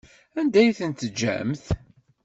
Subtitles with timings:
[0.39, 1.63] Anda ay t-teǧǧamt?